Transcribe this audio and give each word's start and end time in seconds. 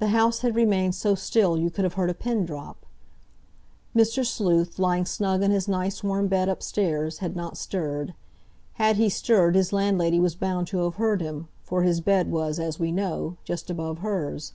The 0.00 0.08
house 0.08 0.40
had 0.40 0.54
remained 0.54 0.94
so 0.94 1.14
still 1.14 1.56
you 1.56 1.70
could 1.70 1.84
have 1.84 1.94
heard 1.94 2.10
a 2.10 2.12
pin 2.12 2.44
drop. 2.44 2.84
Mr. 3.96 4.22
Sleuth, 4.22 4.78
lying 4.78 5.06
snug 5.06 5.42
in 5.42 5.50
his 5.50 5.66
nice 5.66 6.04
warm 6.04 6.26
bed 6.28 6.50
upstairs, 6.50 7.20
had 7.20 7.34
not 7.34 7.56
stirred. 7.56 8.12
Had 8.74 8.96
he 8.96 9.08
stirred 9.08 9.54
his 9.54 9.72
landlady 9.72 10.20
was 10.20 10.34
bound 10.34 10.66
to 10.66 10.80
have 10.84 10.96
heard 10.96 11.22
him, 11.22 11.48
for 11.62 11.84
his 11.84 12.02
bed 12.02 12.30
was, 12.30 12.58
as 12.60 12.78
we 12.78 12.92
know, 12.92 13.38
just 13.44 13.70
above 13.70 14.00
hers. 14.00 14.52